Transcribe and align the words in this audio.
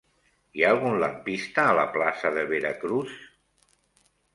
Hi 0.59 0.65
ha 0.65 0.71
algun 0.75 0.97
lampista 1.03 1.67
a 1.67 1.77
la 1.83 1.85
plaça 1.99 2.35
de 2.41 2.49
Veracruz? 2.57 3.17